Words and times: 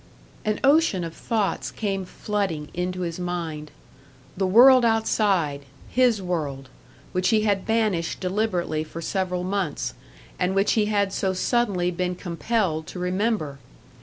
An 0.43 0.59
ocean 0.63 1.03
of 1.03 1.13
thoughts 1.13 1.69
came 1.69 2.05
flooding 2.05 2.69
into 2.73 3.01
his 3.01 3.19
mind: 3.19 3.69
the 4.35 4.47
world 4.47 4.83
outside, 4.83 5.61
his 5.89 6.19
world, 6.23 6.69
which 7.11 7.29
he 7.29 7.41
had 7.41 7.67
banished 7.67 8.19
deliberately 8.19 8.83
for 8.83 8.99
several 8.99 9.43
months, 9.43 9.93
and 10.39 10.55
which 10.55 10.71
he 10.71 10.85
had 10.87 11.13
so 11.13 11.33
suddenly 11.33 11.91
been 11.91 12.15
compelled 12.15 12.87
to 12.87 12.97
remember! 12.97 13.59